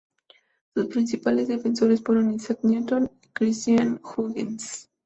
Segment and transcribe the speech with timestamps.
[0.73, 4.89] Sus principales defensores fueron Isaac Newton y Christiaan Huygens.